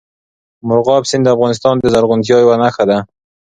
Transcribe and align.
مورغاب 0.67 1.03
سیند 1.09 1.23
د 1.25 1.29
افغانستان 1.35 1.75
د 1.79 1.85
زرغونتیا 1.93 2.37
یوه 2.43 2.55
نښه 2.63 2.83
ده. 2.89 2.97